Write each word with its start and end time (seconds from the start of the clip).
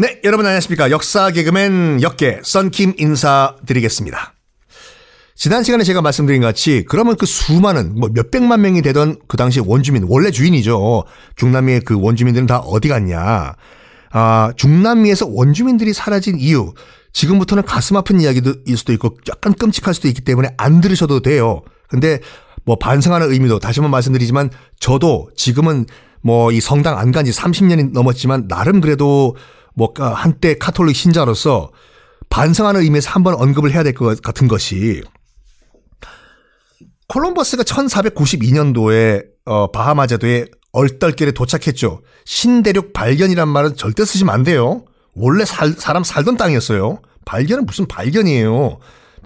네, 0.00 0.18
여러분 0.24 0.46
안녕하십니까. 0.46 0.90
역사 0.90 1.30
개그맨 1.30 2.00
역계 2.00 2.40
썬킴 2.42 2.94
인사드리겠습니다. 2.98 4.32
지난 5.34 5.62
시간에 5.62 5.84
제가 5.84 6.02
말씀드린 6.02 6.40
것 6.40 6.48
같이 6.48 6.84
그러면 6.88 7.16
그 7.16 7.26
수많은 7.26 7.98
뭐 7.98 8.08
몇백만 8.12 8.60
명이 8.60 8.82
되던 8.82 9.16
그 9.26 9.36
당시 9.36 9.60
원주민 9.60 10.04
원래 10.08 10.30
주인이죠. 10.30 11.04
중남미의 11.36 11.80
그 11.80 11.98
원주민들은 11.98 12.46
다 12.46 12.58
어디 12.58 12.88
갔냐. 12.88 13.54
아, 14.12 14.52
중남미에서 14.56 15.28
원주민들이 15.28 15.92
사라진 15.92 16.38
이유. 16.38 16.72
지금부터는 17.12 17.64
가슴 17.64 17.96
아픈 17.96 18.20
이야기일 18.20 18.76
수도 18.76 18.92
있고 18.92 19.16
약간 19.28 19.52
끔찍할 19.54 19.94
수도 19.94 20.08
있기 20.08 20.22
때문에 20.22 20.54
안 20.56 20.80
들으셔도 20.80 21.20
돼요. 21.20 21.62
근데 21.88 22.20
뭐 22.64 22.76
반성하는 22.78 23.32
의미도 23.32 23.58
다시 23.58 23.80
한번 23.80 23.90
말씀드리지만 23.92 24.50
저도 24.78 25.30
지금은 25.36 25.86
뭐 26.22 26.50
이 26.52 26.60
성당 26.60 26.98
안 26.98 27.12
간 27.12 27.24
지 27.24 27.30
30년이 27.32 27.92
넘었지만 27.92 28.48
나름 28.48 28.80
그래도 28.80 29.36
뭐 29.74 29.92
한때 29.96 30.56
카톨릭 30.58 30.94
신자로서 30.96 31.70
반성하는 32.28 32.82
의미에서 32.82 33.10
한번 33.10 33.34
언급을 33.34 33.72
해야 33.72 33.82
될 33.82 33.94
것 33.94 34.20
같은 34.22 34.46
것이 34.48 35.02
콜럼버스가 37.08 37.62
1492년도에 37.64 39.24
어, 39.46 39.70
바하마 39.72 40.06
제도에 40.06 40.46
얼떨결에 40.72 41.32
도착했죠. 41.32 42.02
신대륙 42.24 42.92
발견이란 42.92 43.48
말은 43.48 43.76
절대 43.76 44.04
쓰시면 44.04 44.32
안 44.32 44.44
돼요. 44.44 44.84
원래 45.14 45.44
살, 45.44 45.72
사람 45.72 46.04
살던 46.04 46.36
땅이었어요. 46.36 47.00
발견은 47.24 47.66
무슨 47.66 47.86
발견이에요. 47.88 48.78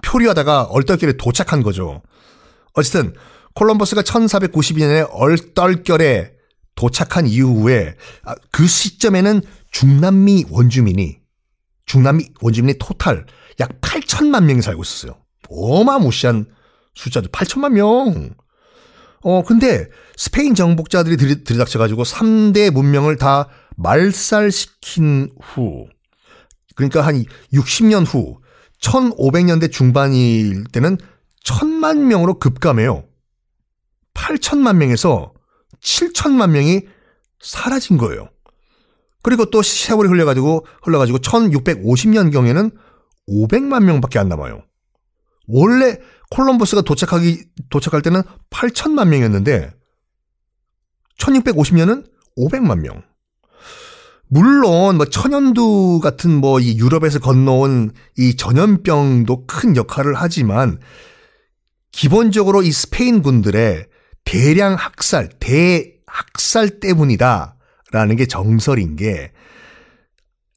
표류하다가 0.03 0.63
얼떨결에 0.63 1.13
도착한 1.17 1.61
거죠. 1.61 2.01
어쨌든 2.73 3.13
콜럼버스가 3.53 4.01
1492년에 4.01 5.07
얼떨결에 5.11 6.31
도착한 6.75 7.27
이후에 7.27 7.95
아, 8.23 8.35
그 8.51 8.67
시점에는 8.67 9.41
중남미 9.71 10.45
원주민이 10.49 11.19
중남미 11.85 12.29
원주민이 12.41 12.77
토탈 12.79 13.25
약 13.59 13.81
8천만 13.81 14.43
명이 14.45 14.61
살고 14.61 14.83
있었어요. 14.83 15.17
어마무시한 15.49 16.45
숫자죠. 16.93 17.29
8천만 17.29 17.73
명. 17.73 18.31
어, 19.21 19.43
근데 19.43 19.87
스페인 20.17 20.55
정복자들이 20.55 21.17
들이, 21.17 21.43
들이닥쳐가지고 21.43 22.03
3대 22.03 22.71
문명을 22.71 23.17
다 23.17 23.49
말살시킨 23.75 25.29
후, 25.41 25.87
그러니까 26.75 27.01
한 27.01 27.23
60년 27.53 28.05
후, 28.05 28.39
1500년대 28.81 29.71
중반일 29.71 30.63
때는 30.71 30.97
천만 31.43 32.07
명으로 32.07 32.39
급감해요. 32.39 33.05
8천만 34.13 34.77
명에서 34.77 35.33
7천만 35.85 36.49
명이 36.49 36.81
사라진 37.39 37.97
거예요. 37.97 38.29
그리고 39.21 39.45
또 39.49 39.61
세월이 39.61 40.09
흘려가지고 40.09 40.65
흘러가지고 40.83 41.19
1650년 41.19 42.31
경에는 42.31 42.71
500만 43.29 43.83
명밖에 43.83 44.19
안 44.19 44.27
남아요. 44.27 44.63
원래 45.47 45.97
콜럼버스가 46.31 46.81
도착하기 46.81 47.45
도착할 47.69 48.01
때는 48.01 48.21
8천만 48.49 49.07
명이었는데 49.09 49.71
1650년은 51.19 52.05
500만 52.37 52.79
명. 52.79 53.03
물론 54.27 54.97
뭐 54.97 55.05
천연두 55.05 55.99
같은 56.01 56.31
뭐 56.41 56.59
이 56.59 56.77
유럽에서 56.77 57.19
건너온 57.19 57.91
이 58.17 58.35
전염병도 58.35 59.45
큰 59.45 59.77
역할을 59.77 60.15
하지만 60.15 60.79
기본적으로 61.91 62.63
이 62.63 62.71
스페인 62.71 63.21
군들의 63.21 63.87
대량 64.25 64.75
학살, 64.75 65.29
대학살 65.39 66.79
때문이다. 66.81 67.55
라는 67.91 68.17
게 68.17 68.25
정설인 68.25 68.97
게 68.97 69.31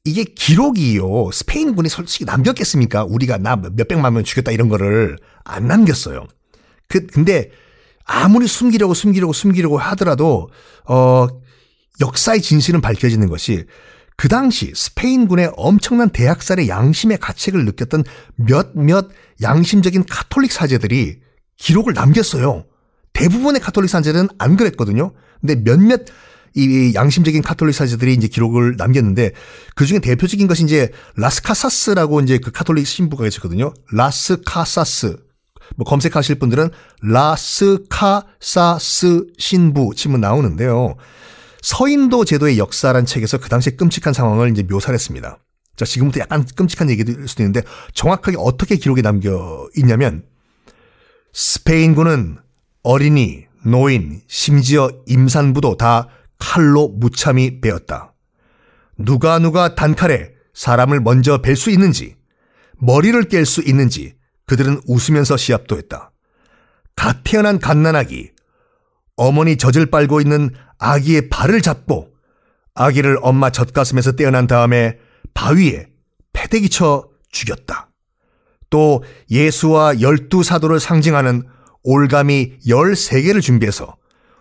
이게 0.03 0.23
기록이요. 0.23 1.31
스페인군이 1.31 1.87
솔직히 1.87 2.25
남겼겠습니까? 2.25 3.05
우리가 3.05 3.37
나 3.37 3.55
몇백만 3.55 4.13
명 4.13 4.23
죽였다 4.23 4.51
이런 4.51 4.67
거를 4.67 5.17
안 5.45 5.67
남겼어요. 5.67 6.27
그 6.87 7.05
근데 7.07 7.51
아무리 8.03 8.47
숨기려고 8.47 8.93
숨기려고 8.93 9.33
숨기려고 9.33 9.77
하더라도 9.77 10.49
어 10.85 11.27
역사의 12.01 12.41
진실은 12.41 12.81
밝혀지는 12.81 13.29
것이 13.29 13.65
그 14.17 14.27
당시 14.27 14.73
스페인군의 14.75 15.51
엄청난 15.55 16.09
대학살의 16.09 16.67
양심의 16.67 17.19
가책을 17.19 17.63
느꼈던 17.65 18.03
몇몇 18.35 19.09
양심적인 19.41 20.05
카톨릭 20.09 20.51
사제들이 20.51 21.19
기록을 21.57 21.93
남겼어요. 21.93 22.65
대부분의 23.13 23.61
카톨릭 23.61 23.89
사제들은 23.89 24.29
안 24.37 24.55
그랬거든요. 24.55 25.13
근데 25.41 25.55
몇몇 25.55 26.05
이 26.55 26.93
양심적인 26.95 27.41
카톨릭 27.41 27.75
사제들이 27.75 28.13
이제 28.13 28.27
기록을 28.27 28.75
남겼는데 28.77 29.31
그 29.75 29.85
중에 29.85 29.99
대표적인 29.99 30.47
것이 30.47 30.63
이제 30.63 30.89
라스카사스라고 31.15 32.21
이제 32.21 32.37
그 32.39 32.51
카톨릭 32.51 32.87
신부가 32.87 33.23
계셨거든요. 33.25 33.73
라스카사스. 33.91 35.17
뭐 35.75 35.85
검색하실 35.85 36.39
분들은 36.39 36.71
라스카사스 37.03 38.47
신부 39.37 39.93
치면 39.95 40.21
나오는데요. 40.21 40.95
서인도 41.61 42.25
제도의 42.25 42.57
역사란 42.57 43.05
책에서 43.05 43.37
그 43.37 43.49
당시에 43.49 43.75
끔찍한 43.75 44.13
상황을 44.13 44.49
이제 44.49 44.63
묘사를 44.63 44.93
했습니다. 44.93 45.37
자, 45.75 45.85
지금부터 45.85 46.19
약간 46.21 46.45
끔찍한 46.45 46.89
얘기일 46.89 47.27
수도 47.27 47.43
있는데 47.43 47.61
정확하게 47.93 48.37
어떻게 48.39 48.75
기록에 48.75 49.01
남겨 49.01 49.67
있냐면 49.77 50.23
스페인군은 51.33 52.39
어린이, 52.83 53.45
노인, 53.65 54.21
심지어 54.27 54.89
임산부도 55.05 55.77
다 55.77 56.07
칼로 56.37 56.87
무참히 56.87 57.59
베었다. 57.59 58.13
누가 58.97 59.39
누가 59.39 59.75
단칼에 59.75 60.31
사람을 60.53 61.01
먼저 61.01 61.41
벨수 61.41 61.69
있는지, 61.69 62.15
머리를 62.77 63.21
깰 63.25 63.45
수 63.45 63.61
있는지 63.61 64.15
그들은 64.45 64.81
웃으면서 64.87 65.37
시합도 65.37 65.77
했다. 65.77 66.11
갓 66.95 67.23
태어난 67.23 67.59
갓난아기, 67.59 68.31
어머니 69.17 69.57
젖을 69.57 69.87
빨고 69.87 70.21
있는 70.21 70.49
아기의 70.77 71.29
발을 71.29 71.61
잡고 71.61 72.13
아기를 72.73 73.19
엄마 73.21 73.49
젖가슴에서 73.49 74.13
떼어난 74.13 74.47
다음에 74.47 74.97
바위에 75.33 75.87
패대기 76.31 76.69
쳐 76.69 77.09
죽였다. 77.29 77.89
또 78.69 79.03
예수와 79.29 79.99
열두 79.99 80.43
사도를 80.43 80.79
상징하는 80.79 81.43
올가미 81.83 82.59
13개를 82.65 83.41
준비해서 83.41 83.95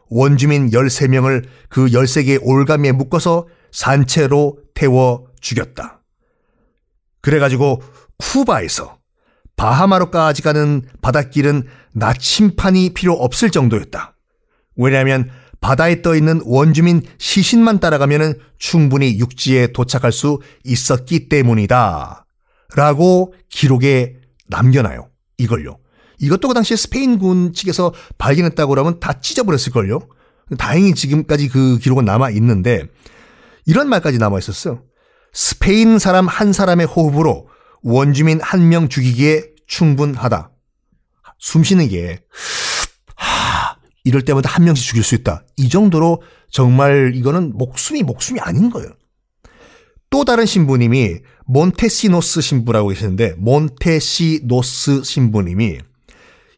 원주민 0.08 0.70
13명을 0.70 1.44
그 1.68 1.86
13개의 1.86 2.40
올가미에 2.42 2.92
묶어서 2.92 3.46
산채로 3.72 4.58
태워 4.74 5.26
죽였다. 5.40 6.02
그래가지고 7.20 7.82
쿠바에서 8.18 8.98
바하마로까지 9.56 10.42
가는 10.42 10.82
바닷길은 11.02 11.64
나침판이 11.92 12.94
필요 12.94 13.12
없을 13.14 13.50
정도였다. 13.50 14.16
왜냐하면 14.76 15.30
바다에 15.60 16.02
떠 16.02 16.14
있는 16.14 16.40
원주민 16.44 17.02
시신만 17.18 17.80
따라가면 17.80 18.38
충분히 18.58 19.18
육지에 19.18 19.68
도착할 19.68 20.12
수 20.12 20.40
있었기 20.64 21.28
때문이다. 21.28 22.24
라고 22.76 23.34
기록에 23.48 24.16
남겨놔요. 24.46 25.08
이걸요. 25.38 25.78
이것도 26.20 26.48
그 26.48 26.54
당시에 26.54 26.76
스페인군 26.76 27.52
측에서 27.52 27.92
발견했다고 28.18 28.70
그러면 28.70 29.00
다 29.00 29.20
찢어버렸을걸요. 29.20 30.00
다행히 30.58 30.94
지금까지 30.94 31.48
그 31.48 31.78
기록은 31.78 32.04
남아 32.04 32.30
있는데 32.30 32.84
이런 33.66 33.88
말까지 33.88 34.18
남아 34.18 34.38
있었어. 34.38 34.82
스페인 35.32 35.98
사람 35.98 36.26
한 36.26 36.52
사람의 36.52 36.86
호흡으로 36.86 37.48
원주민 37.82 38.40
한 38.40 38.68
명 38.68 38.88
죽이기에 38.88 39.50
충분하다. 39.66 40.50
숨 41.38 41.62
쉬는 41.62 41.88
게 41.88 42.20
하, 43.14 43.76
이럴 44.04 44.22
때마다 44.22 44.48
한 44.50 44.64
명씩 44.64 44.86
죽일 44.86 45.04
수 45.04 45.14
있다. 45.14 45.44
이 45.56 45.68
정도로 45.68 46.22
정말 46.50 47.12
이거는 47.14 47.52
목숨이 47.56 48.02
목숨이 48.02 48.40
아닌 48.40 48.70
거예요. 48.70 48.88
또 50.10 50.24
다른 50.24 50.46
신부님이 50.46 51.18
몬테시노스 51.46 52.40
신부라고 52.40 52.88
계시는데 52.88 53.34
몬테시노스 53.36 55.04
신부님이 55.04 55.78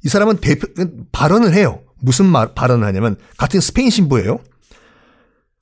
이 0.04 0.08
사람은 0.08 0.38
대표, 0.38 0.66
발언을 1.12 1.54
해요. 1.54 1.82
무슨 2.00 2.26
말, 2.26 2.54
발언을 2.54 2.86
하냐면, 2.86 3.16
같은 3.36 3.60
스페인 3.60 3.90
신부예요. 3.90 4.40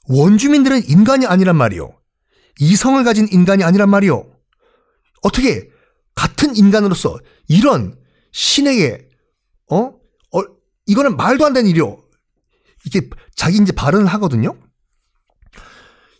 원주민들은 0.08 0.88
인간이 0.88 1.26
아니란 1.26 1.56
말이요. 1.56 1.92
이성을 2.60 3.02
가진 3.04 3.28
인간이 3.30 3.64
아니란 3.64 3.88
말이요. 3.88 4.24
어떻게, 5.22 5.68
같은 6.14 6.56
인간으로서 6.56 7.18
이런 7.48 7.96
신에게, 8.32 9.08
어? 9.70 9.76
어, 9.78 10.40
이거는 10.86 11.16
말도 11.16 11.44
안 11.44 11.52
되는 11.52 11.68
일이요. 11.68 12.02
이게 12.86 13.08
자기 13.34 13.58
이제 13.58 13.72
발언을 13.72 14.06
하거든요. 14.06 14.56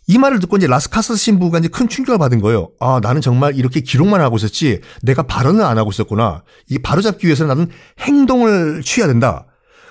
이 0.09 0.17
말을 0.17 0.39
듣고 0.39 0.57
이제 0.57 0.65
라스카스 0.65 1.15
신부가 1.15 1.59
이제 1.59 1.67
큰 1.67 1.87
충격을 1.87 2.17
받은 2.17 2.41
거예요. 2.41 2.71
아, 2.79 2.99
나는 2.99 3.21
정말 3.21 3.55
이렇게 3.55 3.79
기록만 3.79 4.21
하고 4.21 4.37
있었지 4.37 4.81
내가 5.03 5.21
발언을 5.21 5.63
안 5.63 5.77
하고 5.77 5.91
있었구나. 5.91 6.43
이 6.67 6.79
바로잡기 6.79 7.27
위해서는 7.27 7.47
나는 7.47 7.71
행동을 7.99 8.81
취해야 8.83 9.07
된다. 9.07 9.45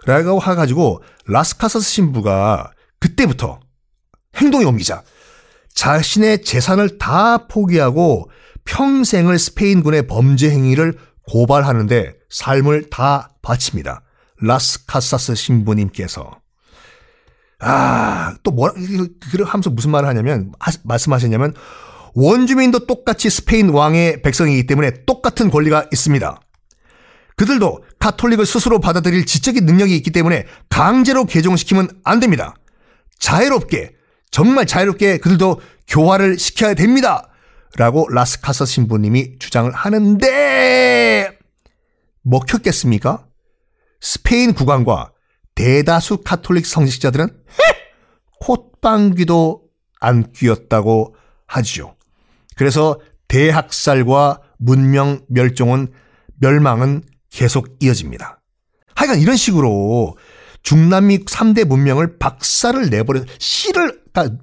라고 0.07 0.43
해가지고 0.43 1.05
라스카스 1.29 1.81
신부가 1.83 2.73
그때부터 2.99 3.61
행동에 4.35 4.65
옮기자 4.65 5.05
자신의 5.75 6.43
재산을 6.43 6.99
다 6.99 7.47
포기하고 7.47 8.29
평생을 8.65 9.39
스페인군의 9.39 10.09
범죄 10.09 10.51
행위를 10.51 10.99
고발하는데 11.29 12.15
삶을 12.29 12.91
다 12.91 13.31
바칩니다. 13.41 14.03
라스 14.41 14.85
카사스 14.85 15.37
신부님께서. 15.37 16.41
아, 17.61 18.35
또 18.43 18.51
뭐, 18.51 18.71
그 18.73 19.43
하면서 19.43 19.71
무슨 19.71 19.91
말을 19.91 20.09
하냐면, 20.09 20.53
말씀하셨냐면, 20.85 21.55
원주민도 22.15 22.87
똑같이 22.87 23.31
스페인 23.31 23.71
왕의 23.71 24.23
백성이기 24.23 24.67
때문에 24.67 25.05
똑같은 25.07 25.51
권리가 25.51 25.89
있습니다. 25.93 26.41
그들도 27.37 27.85
카톨릭을 27.99 28.47
스스로 28.47 28.81
받아들일 28.81 29.25
지적인 29.27 29.65
능력이 29.65 29.95
있기 29.97 30.11
때문에 30.11 30.47
강제로 30.69 31.25
개종시키면 31.25 32.01
안 32.05 32.21
됩니다. 32.21 32.55
자유롭게, 33.19 33.93
정말 34.31 34.67
자유롭게 34.67 35.19
그들도 35.19 35.61
교화를 35.87 36.39
시켜야 36.39 36.75
됩니다. 36.75 37.29
라고 37.77 38.09
라스카서 38.09 38.65
신부님이 38.65 39.39
주장을 39.39 39.71
하는데, 39.71 41.39
먹혔겠습니까? 42.23 43.27
스페인 44.01 44.55
국왕과 44.55 45.13
대다수 45.59 46.19
카톨릭 46.19 46.67
성직자들은 46.67 47.31
콧방귀도 48.39 49.65
안 49.99 50.31
뀌었다고 50.31 51.17
하지요. 51.47 51.97
그래서 52.55 53.01
대학살과 53.27 54.41
문명 54.59 55.21
멸종은 55.29 55.89
멸망은 56.37 57.03
계속 57.31 57.77
이어집니다. 57.81 58.41
하여간 58.95 59.19
이런 59.19 59.37
식으로 59.37 60.17
중남미 60.63 61.25
3대 61.25 61.65
문명을 61.65 62.19
박살을 62.19 62.91
내버려 62.91 63.25
씨를 63.41 64.01
그러니까 64.13 64.39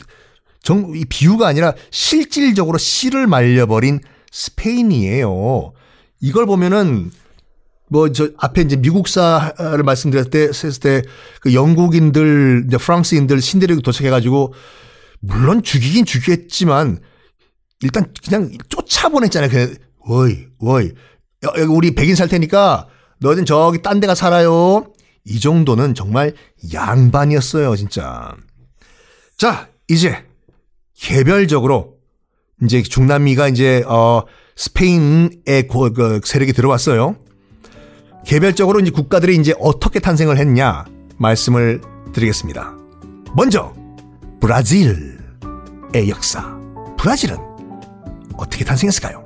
정, 0.64 0.92
이 0.94 1.06
비유가 1.06 1.48
아니라 1.48 1.76
실질적으로 1.92 2.78
씨를 2.78 3.26
말려버린 3.26 4.02
스페인이에요. 4.32 5.72
이걸 6.20 6.46
보면은 6.46 7.12
뭐 7.96 8.12
저 8.12 8.30
앞에 8.38 8.62
이제 8.62 8.76
미국사를 8.76 9.84
말씀드렸을 9.84 10.30
때 10.30 10.42
했을 10.44 10.72
때 10.80 11.02
그 11.42 11.54
영국인들 11.54 12.66
이제 12.68 12.78
프랑스인들 12.78 13.42
신대륙 13.42 13.84
도착해가지고 13.84 14.54
물론 15.22 15.64
죽이긴 15.64 16.06
죽였지만 16.06 17.00
일단 17.82 18.12
그냥 18.28 18.52
쫓아보냈잖아요. 18.70 19.50
그 19.50 19.76
어이 20.08 20.48
어이 20.60 20.92
여기 21.44 21.62
우리 21.62 21.96
백인 21.96 22.16
살 22.16 22.28
테니까 22.28 22.88
너희는 23.20 23.46
저기 23.46 23.82
딴 23.82 24.00
데가 24.00 24.16
살아요. 24.16 24.92
이 25.24 25.40
정도는 25.40 25.96
정말 25.96 26.34
양반이었어요, 26.74 27.76
진짜. 27.76 28.36
자, 29.38 29.70
이제 29.88 30.24
개별적으로 30.96 31.96
이제 32.64 32.82
중남미가 32.84 33.50
이제 33.50 33.84
어 33.88 34.24
스페인의 34.56 35.68
고, 35.68 35.92
그 35.94 36.22
세력이 36.24 36.54
들어왔어요. 36.54 37.18
개별적으로 38.26 38.80
이제 38.80 38.92
국가들이 38.92 39.36
이제 39.36 39.54
어떻게 39.60 40.00
탄생을 40.00 40.38
했냐 40.38 40.86
말씀을 41.18 41.82
드리겠습니다. 42.12 42.76
먼저 43.36 43.74
브라질의 44.42 46.10
역사. 46.10 46.56
브라질은 46.98 47.38
어떻게 48.38 48.66
탄생했을까요? 48.66 49.24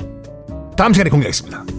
다음 0.76 0.94
시간에 0.94 1.10
공개하겠습니다. 1.10 1.79